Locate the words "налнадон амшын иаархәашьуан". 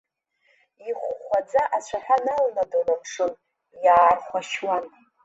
2.25-4.83